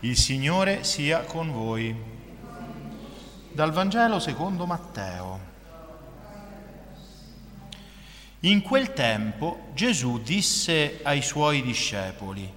[0.00, 1.96] Il Signore sia con voi.
[3.50, 5.40] Dal Vangelo secondo Matteo.
[8.40, 12.52] In quel tempo Gesù disse ai suoi discepoli,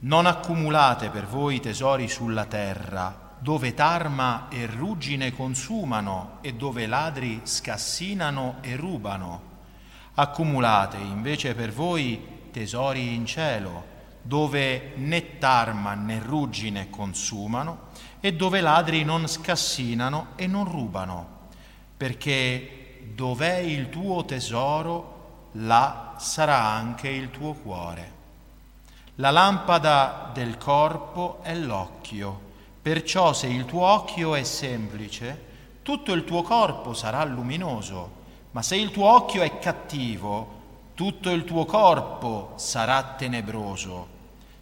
[0.00, 7.40] non accumulate per voi tesori sulla terra, dove tarma e ruggine consumano e dove ladri
[7.44, 9.40] scassinano e rubano.
[10.12, 13.94] Accumulate invece per voi tesori in cielo
[14.26, 21.28] dove né tarma né ruggine consumano e dove ladri non scassinano e non rubano,
[21.96, 28.14] perché dov'è il tuo tesoro, là sarà anche il tuo cuore.
[29.16, 32.40] La lampada del corpo è l'occhio,
[32.82, 35.44] perciò se il tuo occhio è semplice,
[35.82, 40.54] tutto il tuo corpo sarà luminoso, ma se il tuo occhio è cattivo,
[40.94, 44.15] tutto il tuo corpo sarà tenebroso.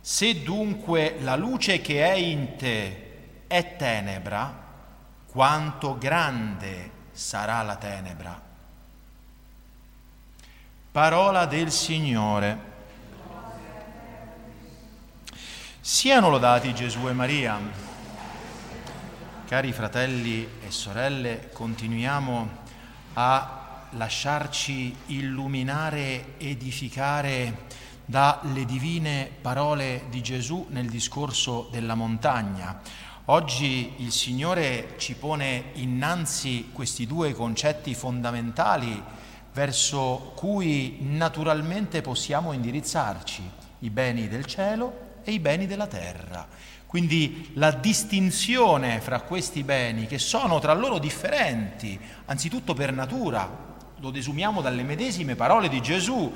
[0.07, 4.55] Se dunque la luce che è in te è tenebra,
[5.25, 8.39] quanto grande sarà la tenebra.
[10.93, 12.59] Parola del Signore.
[15.81, 17.59] Siano lodati Gesù e Maria.
[19.49, 22.49] Cari fratelli e sorelle, continuiamo
[23.15, 32.81] a lasciarci illuminare, edificare dalle divine parole di Gesù nel discorso della montagna.
[33.27, 39.03] Oggi il Signore ci pone innanzi questi due concetti fondamentali
[39.55, 43.43] verso cui naturalmente possiamo indirizzarci,
[43.81, 46.47] i beni del cielo e i beni della terra.
[46.87, 54.11] Quindi la distinzione fra questi beni che sono tra loro differenti, anzitutto per natura, lo
[54.11, 56.33] desumiamo dalle medesime parole di Gesù,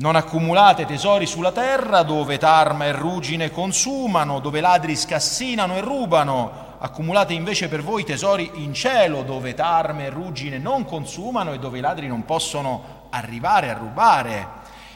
[0.00, 6.68] non accumulate tesori sulla terra dove tarma e ruggine consumano, dove ladri scassinano e rubano.
[6.78, 11.78] Accumulate invece per voi tesori in cielo dove tarme e ruggine non consumano e dove
[11.78, 14.48] i ladri non possono arrivare a rubare.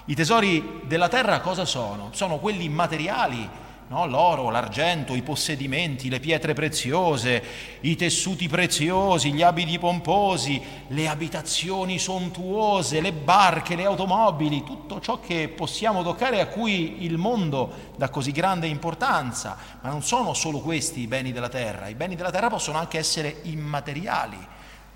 [0.07, 2.09] I tesori della terra cosa sono?
[2.13, 3.47] Sono quelli immateriali
[3.89, 4.07] no?
[4.07, 7.43] l'oro, l'argento, i possedimenti, le pietre preziose,
[7.81, 15.21] i tessuti preziosi, gli abiti pomposi, le abitazioni sontuose, le barche, le automobili, tutto ciò
[15.21, 19.57] che possiamo toccare a cui il mondo dà così grande importanza.
[19.81, 22.99] Ma non sono solo questi i beni della terra, i beni della terra possono anche
[22.99, 24.39] essere immateriali,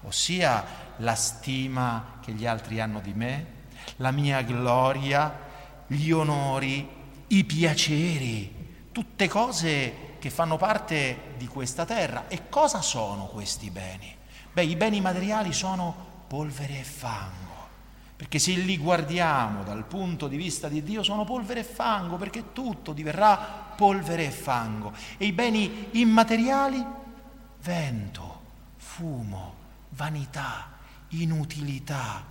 [0.02, 3.56] ossia la stima che gli altri hanno di me,
[3.96, 5.46] la mia gloria,
[5.86, 6.96] gli onori,
[7.28, 8.57] i piaceri,
[8.98, 12.26] tutte cose che fanno parte di questa terra.
[12.26, 14.12] E cosa sono questi beni?
[14.52, 15.94] Beh, i beni materiali sono
[16.26, 17.68] polvere e fango,
[18.16, 22.52] perché se li guardiamo dal punto di vista di Dio sono polvere e fango, perché
[22.52, 23.36] tutto diverrà
[23.76, 24.92] polvere e fango.
[25.16, 26.84] E i beni immateriali?
[27.62, 28.40] Vento,
[28.78, 29.54] fumo,
[29.90, 30.72] vanità,
[31.10, 32.24] inutilità,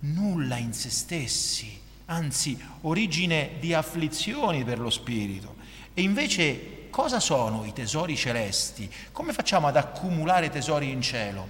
[0.00, 5.57] nulla in se stessi, anzi origine di afflizioni per lo spirito.
[5.98, 8.88] E invece cosa sono i tesori celesti?
[9.10, 11.48] Come facciamo ad accumulare tesori in cielo?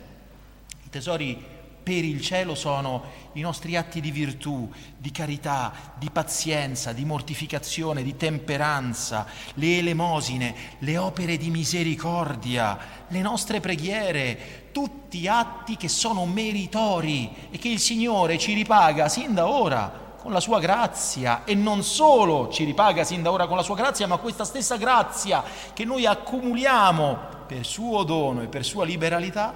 [0.87, 1.37] I tesori
[1.83, 3.05] per il cielo sono
[3.35, 10.55] i nostri atti di virtù, di carità, di pazienza, di mortificazione, di temperanza, le elemosine,
[10.79, 17.81] le opere di misericordia, le nostre preghiere, tutti atti che sono meritori e che il
[17.81, 23.05] Signore ci ripaga sin da ora con la sua grazia e non solo ci ripaga
[23.05, 25.43] sin da ora con la sua grazia, ma questa stessa grazia
[25.73, 29.55] che noi accumuliamo per suo dono e per sua liberalità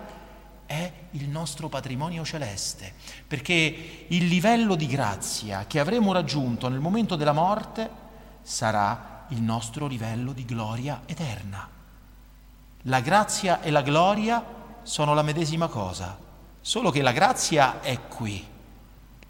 [0.65, 2.95] è il nostro patrimonio celeste,
[3.27, 7.91] perché il livello di grazia che avremo raggiunto nel momento della morte
[8.41, 11.69] sarà il nostro livello di gloria eterna.
[12.83, 14.45] La grazia e la gloria
[14.83, 16.17] sono la medesima cosa,
[16.61, 18.47] solo che la grazia è qui,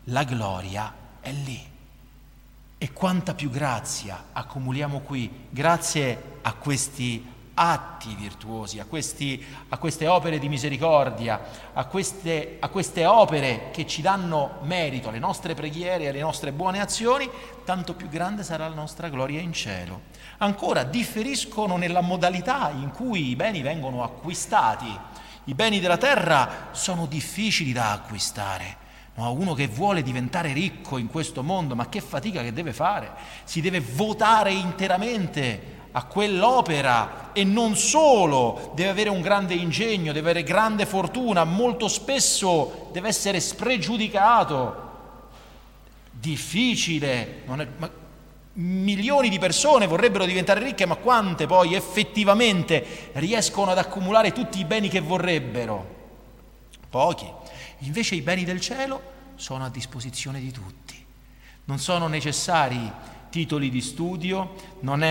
[0.04, 1.70] la gloria è è lì.
[2.76, 10.08] E quanta più grazia accumuliamo qui, grazie a questi atti virtuosi, a, questi, a queste
[10.08, 11.40] opere di misericordia,
[11.74, 16.50] a queste, a queste opere che ci danno merito alle nostre preghiere e alle nostre
[16.50, 17.30] buone azioni,
[17.64, 20.10] tanto più grande sarà la nostra gloria in cielo.
[20.38, 24.98] Ancora, differiscono nella modalità in cui i beni vengono acquistati.
[25.44, 28.81] I beni della terra sono difficili da acquistare
[29.14, 33.12] No, uno che vuole diventare ricco in questo mondo, ma che fatica che deve fare?
[33.44, 40.30] Si deve votare interamente a quell'opera e non solo deve avere un grande ingegno, deve
[40.30, 44.90] avere grande fortuna, molto spesso deve essere spregiudicato,
[46.10, 47.90] difficile, è, ma
[48.54, 54.64] milioni di persone vorrebbero diventare ricche, ma quante poi effettivamente riescono ad accumulare tutti i
[54.64, 56.00] beni che vorrebbero?
[56.88, 57.26] Pochi.
[57.84, 59.00] Invece i beni del cielo
[59.36, 61.04] sono a disposizione di tutti.
[61.64, 62.90] Non sono necessari
[63.30, 65.02] titoli di studio, non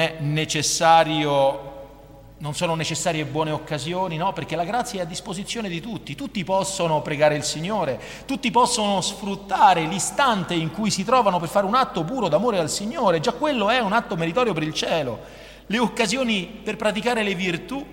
[2.42, 4.34] non sono necessarie buone occasioni, no?
[4.34, 9.00] Perché la grazia è a disposizione di tutti, tutti possono pregare il Signore, tutti possono
[9.02, 13.34] sfruttare l'istante in cui si trovano per fare un atto puro d'amore al Signore, già
[13.34, 15.20] quello è un atto meritorio per il cielo.
[15.68, 17.86] Le occasioni per praticare le virtù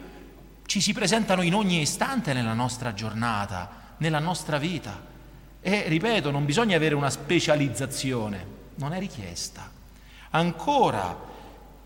[0.64, 5.06] ci si presentano in ogni istante nella nostra giornata, nella nostra vita.
[5.60, 8.46] E ripeto, non bisogna avere una specializzazione,
[8.76, 9.70] non è richiesta.
[10.30, 11.28] Ancora,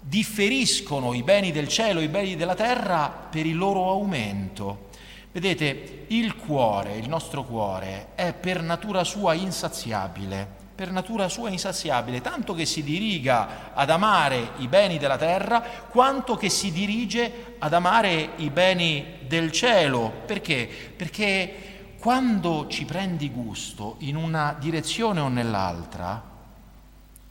[0.03, 4.91] differiscono i beni del cielo i beni della terra per il loro aumento.
[5.31, 12.21] Vedete, il cuore, il nostro cuore, è per natura sua insaziabile, per natura sua insaziabile,
[12.21, 17.73] tanto che si diriga ad amare i beni della terra, quanto che si dirige ad
[17.73, 20.13] amare i beni del cielo.
[20.27, 20.69] Perché?
[20.95, 21.72] Perché
[22.03, 26.21] quando ci prendi gusto in una direzione o nell'altra,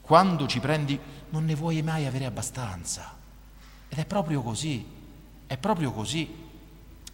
[0.00, 0.98] quando ci prendi
[1.28, 3.14] non ne vuoi mai avere abbastanza.
[3.90, 4.82] Ed è proprio così,
[5.46, 6.26] è proprio così.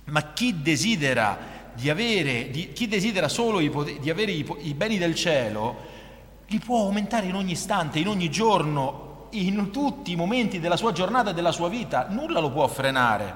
[0.04, 1.36] Ma chi desidera
[1.74, 5.78] di avere, di, chi desidera solo i, di avere i, i beni del cielo,
[6.46, 10.92] li può aumentare in ogni istante, in ogni giorno, in tutti i momenti della sua
[10.92, 13.34] giornata e della sua vita, nulla lo può frenare.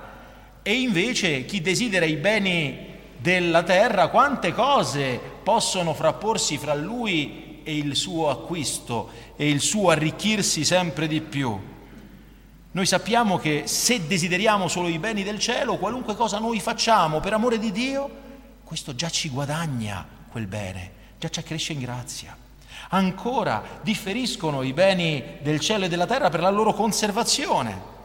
[0.63, 2.91] E invece chi desidera i beni
[3.23, 9.91] della terra, quante cose possono frapporsi fra lui e il suo acquisto e il suo
[9.91, 11.57] arricchirsi sempre di più.
[12.73, 17.33] Noi sappiamo che se desideriamo solo i beni del cielo, qualunque cosa noi facciamo per
[17.35, 18.11] amore di Dio,
[18.65, 22.37] questo già ci guadagna quel bene, già ci accresce in grazia.
[22.89, 28.01] Ancora differiscono i beni del cielo e della terra per la loro conservazione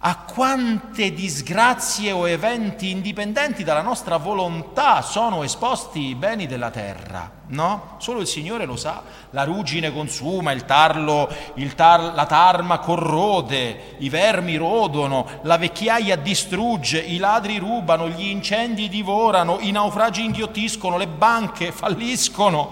[0.00, 7.28] a quante disgrazie o eventi indipendenti dalla nostra volontà sono esposti i beni della terra,
[7.48, 7.96] no?
[7.98, 9.02] Solo il Signore lo sa.
[9.30, 16.14] La ruggine consuma, il tarlo, il tar, la tarma corrode, i vermi rodono, la vecchiaia
[16.14, 22.70] distrugge, i ladri rubano, gli incendi divorano, i naufragi inghiottiscono, le banche falliscono,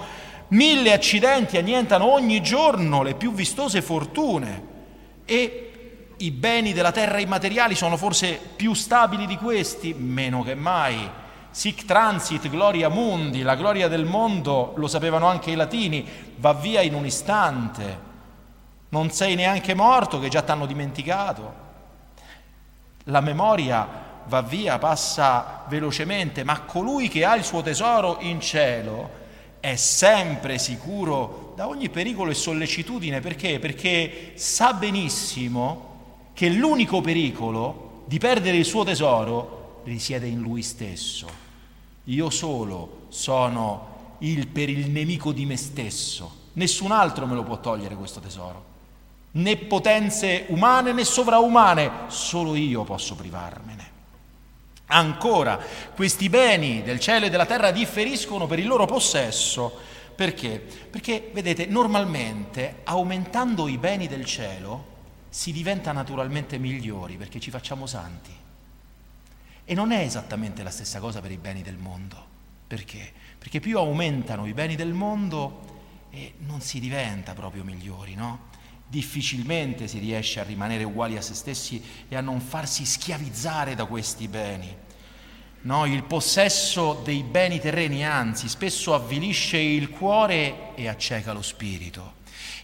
[0.49, 4.75] mille accidenti annientano ogni giorno le più vistose fortune.
[5.25, 5.66] E
[6.19, 9.95] i beni della terra immateriali sono forse più stabili di questi?
[9.95, 11.09] Meno che mai.
[11.51, 16.81] Sic transit gloria mundi, la gloria del mondo, lo sapevano anche i latini, va via
[16.81, 18.05] in un istante.
[18.91, 21.65] Non sei neanche morto che già ti hanno dimenticato.
[23.05, 23.89] La memoria
[24.27, 29.25] va via, passa velocemente, ma colui che ha il suo tesoro in cielo
[29.61, 33.21] è sempre sicuro da ogni pericolo e sollecitudine.
[33.21, 33.59] Perché?
[33.59, 35.95] Perché sa benissimo
[36.37, 41.27] che l'unico pericolo di perdere il suo tesoro risiede in lui stesso.
[42.05, 47.59] Io solo sono il per il nemico di me stesso, nessun altro me lo può
[47.59, 48.65] togliere questo tesoro,
[49.31, 53.91] né potenze umane né sovraumane, solo io posso privarmene.
[54.89, 55.59] Ancora,
[55.95, 59.73] questi beni del cielo e della terra differiscono per il loro possesso.
[60.15, 60.59] Perché?
[60.91, 64.96] Perché, vedete, normalmente aumentando i beni del cielo,
[65.37, 68.31] si diventa naturalmente migliori perché ci facciamo santi.
[69.67, 72.25] E non è esattamente la stessa cosa per i beni del mondo.
[72.67, 73.13] Perché?
[73.37, 78.47] Perché più aumentano i beni del mondo e non si diventa proprio migliori, no?
[78.89, 83.85] Difficilmente si riesce a rimanere uguali a se stessi e a non farsi schiavizzare da
[83.85, 84.75] questi beni.
[85.61, 92.16] No, il possesso dei beni terreni, anzi, spesso avvilisce il cuore e acceca lo spirito.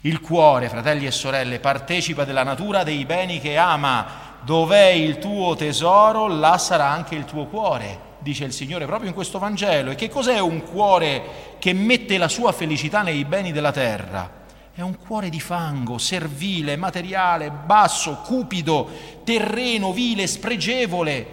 [0.04, 4.30] Il cuore, fratelli e sorelle, partecipa della natura dei beni che ama.
[4.40, 9.14] Dov'è il tuo tesoro, là sarà anche il tuo cuore, dice il Signore proprio in
[9.14, 9.92] questo Vangelo.
[9.92, 14.40] E che cos'è un cuore che mette la sua felicità nei beni della terra?
[14.74, 18.88] È un cuore di fango, servile, materiale, basso, cupido,
[19.22, 21.26] terreno, vile, spregevole,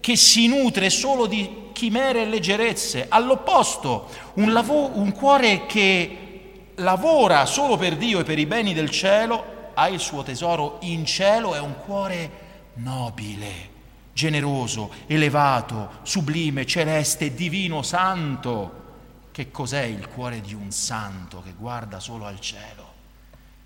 [0.00, 3.06] che si nutre solo di chimere e leggerezze.
[3.08, 6.29] All'opposto, un, lav- un cuore che
[6.80, 11.04] lavora solo per Dio e per i beni del cielo, ha il suo tesoro in
[11.04, 13.68] cielo, è un cuore nobile,
[14.12, 18.78] generoso, elevato, sublime, celeste, divino, santo.
[19.32, 22.88] Che cos'è il cuore di un santo che guarda solo al cielo?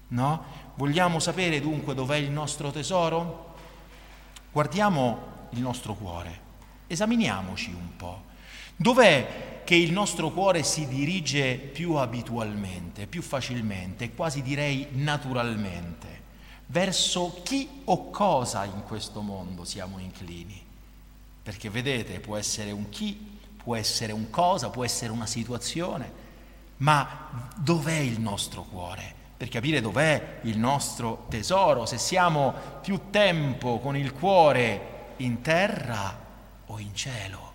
[0.09, 0.44] No?
[0.75, 3.54] Vogliamo sapere dunque dov'è il nostro tesoro?
[4.52, 6.40] Guardiamo il nostro cuore,
[6.87, 8.23] esaminiamoci un po'.
[8.76, 16.12] Dov'è che il nostro cuore si dirige più abitualmente, più facilmente, quasi direi naturalmente.
[16.66, 20.62] verso chi o cosa in questo mondo siamo inclini.
[21.42, 26.11] Perché vedete, può essere un chi, può essere un cosa, può essere una situazione,
[26.78, 29.14] ma dov'è il nostro cuore?
[29.37, 36.18] Per capire dov'è il nostro tesoro, se siamo più tempo con il cuore in terra
[36.66, 37.52] o in cielo,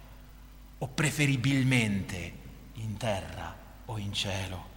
[0.79, 2.33] o preferibilmente
[2.73, 3.55] in terra
[3.85, 4.67] o in cielo.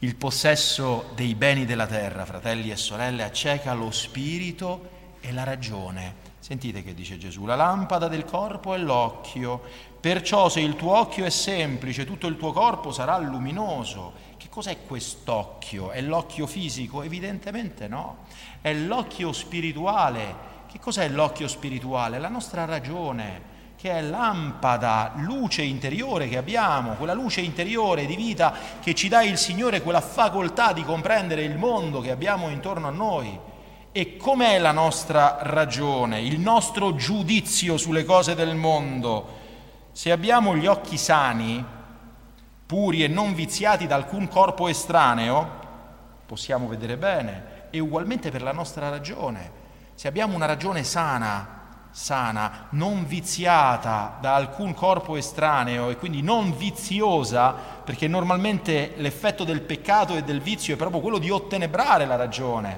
[0.00, 4.90] Il possesso dei beni della terra, fratelli e sorelle, acceca lo spirito
[5.20, 6.32] e la ragione.
[6.38, 9.62] Sentite che dice Gesù, la lampada del corpo è l'occhio,
[9.98, 14.12] perciò se il tuo occhio è semplice, tutto il tuo corpo sarà luminoso.
[14.36, 15.90] Che cos'è quest'occhio?
[15.90, 17.02] È l'occhio fisico?
[17.02, 18.26] Evidentemente no,
[18.60, 20.52] è l'occhio spirituale.
[20.70, 22.18] Che cos'è l'occhio spirituale?
[22.18, 23.53] La nostra ragione
[23.84, 29.22] che è lampada, luce interiore che abbiamo, quella luce interiore di vita che ci dà
[29.22, 33.38] il Signore, quella facoltà di comprendere il mondo che abbiamo intorno a noi.
[33.92, 39.28] E com'è la nostra ragione, il nostro giudizio sulle cose del mondo?
[39.92, 41.62] Se abbiamo gli occhi sani,
[42.64, 45.46] puri e non viziati da alcun corpo estraneo,
[46.24, 47.68] possiamo vedere bene.
[47.68, 49.50] E ugualmente per la nostra ragione.
[49.92, 51.63] Se abbiamo una ragione sana,
[51.96, 59.60] sana, non viziata da alcun corpo estraneo e quindi non viziosa, perché normalmente l'effetto del
[59.60, 62.76] peccato e del vizio è proprio quello di ottenebrare la ragione,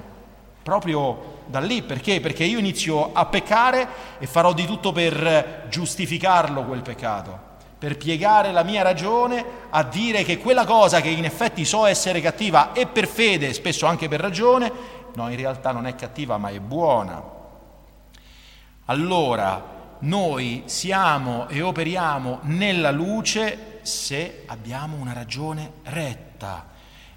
[0.61, 2.21] proprio da lì, perché?
[2.21, 3.87] Perché io inizio a peccare
[4.19, 7.39] e farò di tutto per giustificarlo quel peccato,
[7.75, 12.21] per piegare la mia ragione a dire che quella cosa che in effetti so essere
[12.21, 14.71] cattiva e per fede, spesso anche per ragione,
[15.15, 17.36] no, in realtà non è cattiva ma è buona
[18.89, 26.67] allora noi siamo e operiamo nella luce se abbiamo una ragione retta.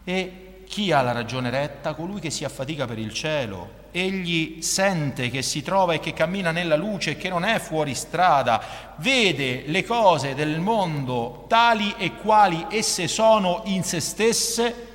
[0.04, 1.94] E chi ha la ragione retta?
[1.94, 3.78] Colui che si affatica per il cielo.
[3.92, 8.94] Egli sente che si trova e che cammina nella luce che non è fuori strada,
[8.96, 14.88] vede le cose del mondo tali e quali esse sono in se stesse,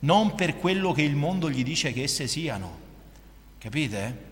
[0.00, 2.80] non per quello che il mondo gli dice che esse siano.
[3.58, 4.31] Capite?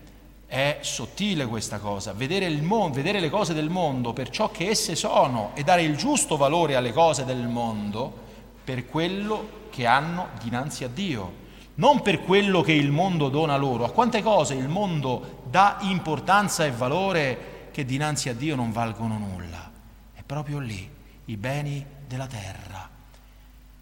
[0.51, 4.97] È sottile questa cosa, vedere, mondo, vedere, le cose del mondo per ciò che esse
[4.97, 8.13] sono e dare il giusto valore alle cose del mondo
[8.61, 11.33] per quello che hanno dinanzi a Dio,
[11.75, 13.85] non per quello che il mondo dona loro.
[13.85, 19.17] A quante cose il mondo dà importanza e valore che dinanzi a Dio non valgono
[19.17, 19.71] nulla?
[20.13, 20.85] È proprio lì,
[21.27, 22.89] i beni della terra,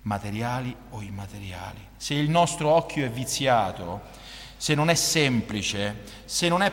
[0.04, 1.80] materiali o immateriali.
[1.98, 4.28] Se il nostro occhio è viziato,
[4.60, 6.70] se non è semplice, se non è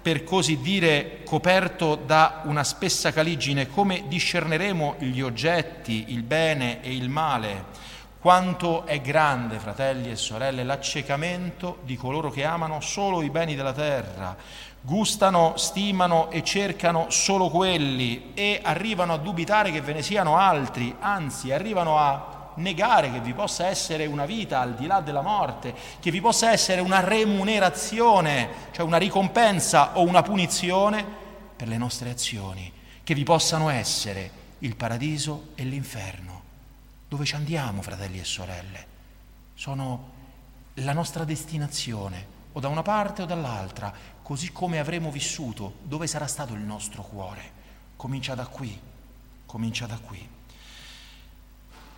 [0.00, 6.94] per così dire coperto da una spessa caligine, come discerneremo gli oggetti, il bene e
[6.94, 7.64] il male?
[8.20, 13.72] Quanto è grande, fratelli e sorelle, l'accecamento di coloro che amano solo i beni della
[13.72, 14.36] terra,
[14.80, 20.94] gustano, stimano e cercano solo quelli e arrivano a dubitare che ve ne siano altri,
[21.00, 25.74] anzi arrivano a negare che vi possa essere una vita al di là della morte,
[26.00, 31.04] che vi possa essere una remunerazione, cioè una ricompensa o una punizione
[31.56, 36.42] per le nostre azioni, che vi possano essere il paradiso e l'inferno.
[37.08, 38.86] Dove ci andiamo, fratelli e sorelle?
[39.54, 40.12] Sono
[40.74, 43.92] la nostra destinazione, o da una parte o dall'altra,
[44.22, 47.62] così come avremo vissuto, dove sarà stato il nostro cuore.
[47.96, 48.78] Comincia da qui,
[49.46, 50.28] comincia da qui.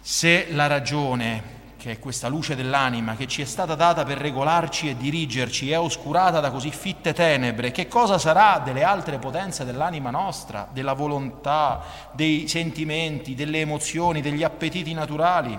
[0.09, 1.43] Se la ragione,
[1.77, 5.81] che è questa luce dell'anima che ci è stata data per regolarci e dirigerci, è
[5.81, 11.83] oscurata da così fitte tenebre, che cosa sarà delle altre potenze dell'anima nostra, della volontà,
[12.13, 15.59] dei sentimenti, delle emozioni, degli appetiti naturali,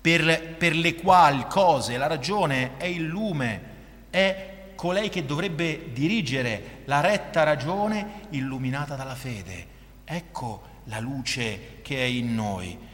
[0.00, 3.62] per, per le quali cose la ragione è il lume,
[4.10, 9.66] è colei che dovrebbe dirigere la retta ragione illuminata dalla fede.
[10.04, 12.88] Ecco la luce che è in noi.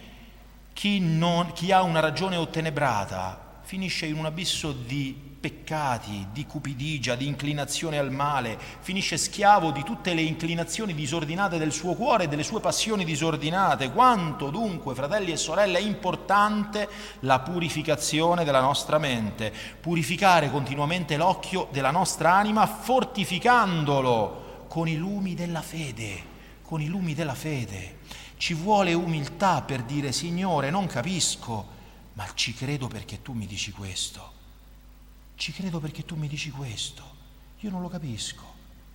[0.76, 7.14] Chi, non, chi ha una ragione ottenebrata finisce in un abisso di peccati, di cupidigia,
[7.14, 12.28] di inclinazione al male, finisce schiavo di tutte le inclinazioni disordinate del suo cuore e
[12.28, 13.90] delle sue passioni disordinate.
[13.90, 16.90] Quanto dunque, fratelli e sorelle, è importante
[17.20, 25.34] la purificazione della nostra mente, purificare continuamente l'occhio della nostra anima, fortificandolo con i lumi
[25.34, 26.22] della fede,
[26.60, 27.94] con i lumi della fede.
[28.36, 31.66] Ci vuole umiltà per dire Signore, non capisco,
[32.12, 34.32] ma ci credo perché tu mi dici questo.
[35.36, 37.14] Ci credo perché tu mi dici questo.
[37.60, 38.44] Io non lo capisco,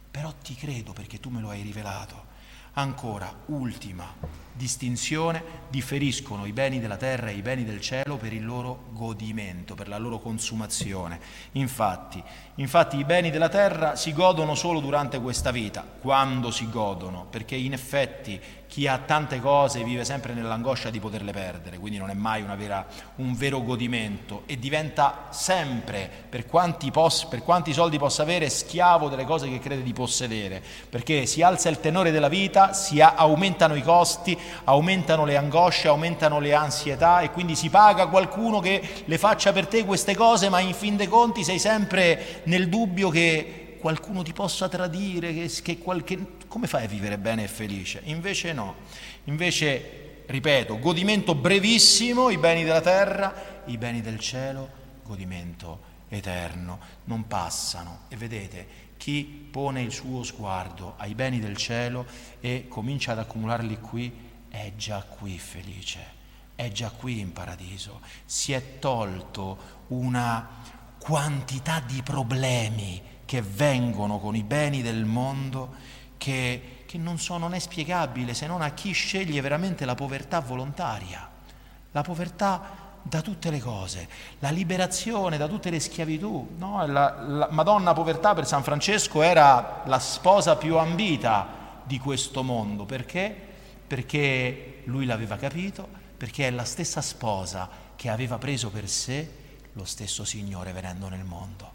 [0.09, 2.29] però ti credo perché tu me lo hai rivelato.
[2.73, 4.13] Ancora, ultima
[4.53, 9.75] distinzione, differiscono i beni della terra e i beni del cielo per il loro godimento,
[9.75, 11.19] per la loro consumazione.
[11.53, 12.21] Infatti,
[12.55, 17.55] infatti i beni della terra si godono solo durante questa vita, quando si godono, perché
[17.55, 18.39] in effetti
[18.71, 22.87] chi ha tante cose vive sempre nell'angoscia di poterle perdere, quindi non è mai vera,
[23.17, 29.09] un vero godimento e diventa sempre, per quanti, pos, per quanti soldi possa avere, schiavo
[29.09, 33.15] delle cose che crede di possedere, perché si alza il tenore della vita, si a,
[33.15, 39.03] aumentano i costi, aumentano le angosce, aumentano le ansietà e quindi si paga qualcuno che
[39.05, 43.09] le faccia per te queste cose, ma in fin dei conti sei sempre nel dubbio
[43.09, 46.37] che qualcuno ti possa tradire, che, che qualche...
[46.47, 48.01] come fai a vivere bene e felice?
[48.05, 48.75] Invece no,
[49.25, 54.69] invece, ripeto, godimento brevissimo, i beni della terra, i beni del cielo,
[55.03, 58.01] godimento eterno, non passano.
[58.07, 58.67] E vedete,
[58.97, 62.05] chi pone il suo sguardo ai beni del cielo
[62.39, 65.99] e comincia ad accumularli qui, è già qui felice,
[66.55, 70.47] è già qui in paradiso, si è tolto una
[70.99, 75.73] quantità di problemi che vengono con i beni del mondo
[76.17, 80.41] che, che non, so, non è spiegabile se non a chi sceglie veramente la povertà
[80.41, 81.27] volontaria,
[81.91, 84.07] la povertà da tutte le cose,
[84.39, 86.55] la liberazione da tutte le schiavitù.
[86.57, 86.85] No?
[86.85, 92.85] La, la Madonna povertà per San Francesco era la sposa più ambita di questo mondo,
[92.85, 93.50] perché?
[93.91, 99.29] Perché lui l'aveva capito, perché è la stessa sposa che aveva preso per sé
[99.73, 101.69] lo stesso Signore venendo nel mondo.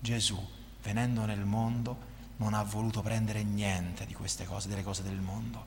[0.00, 0.42] Gesù
[0.82, 1.98] venendo nel mondo,
[2.38, 5.62] non ha voluto prendere niente di queste cose, delle cose del mondo.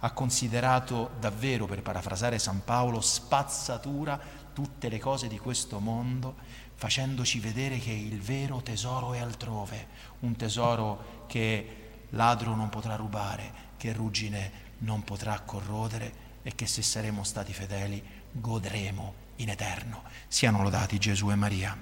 [0.00, 4.18] Ha considerato davvero, per parafrasare San Paolo, spazzatura
[4.52, 6.34] tutte le cose di questo mondo,
[6.74, 9.86] facendoci vedere che il vero tesoro è altrove,
[10.18, 16.82] un tesoro che ladro non potrà rubare, che ruggine non potrà corrodere e che se
[16.82, 20.04] saremo stati fedeli godremo in eterno.
[20.28, 21.76] Siano lodati Gesù e Maria.